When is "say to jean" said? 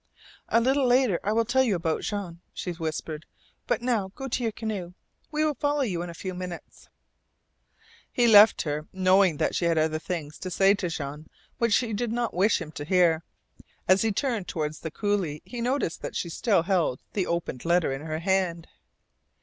10.49-11.27